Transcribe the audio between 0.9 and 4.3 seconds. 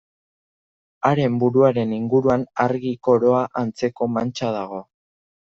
Haren buruaren inguruan argi koroa antzeko